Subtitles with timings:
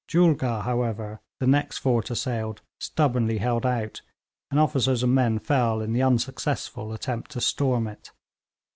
[0.07, 4.01] Julgah, however, the next fort assailed, stubbornly held out,
[4.49, 8.11] and officers and men fell in the unsuccessful attempt to storm it.